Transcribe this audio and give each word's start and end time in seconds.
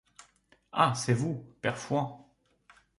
Ah! 0.71 0.95
c’est 0.95 1.13
vous, 1.13 1.45
père 1.61 1.77
Fouan... 1.77 2.27